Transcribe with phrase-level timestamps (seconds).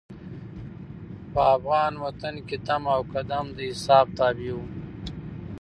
[1.33, 4.65] په افغان وطن کې دم او قدم د حساب تابع وو.